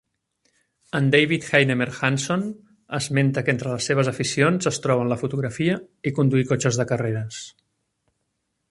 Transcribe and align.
En 0.99 1.09
David 1.15 1.49
Heinemeier 1.49 1.91
Hansson 1.97 2.45
esmenta 2.99 3.45
que 3.49 3.55
entre 3.57 3.75
les 3.75 3.91
seves 3.91 4.11
aficions 4.15 4.71
es 4.73 4.83
troben 4.87 5.13
la 5.15 5.21
fotografia 5.27 5.79
i 6.13 6.19
conduir 6.21 6.51
cotxes 6.55 6.83
de 6.83 6.89
carreres. 6.95 7.43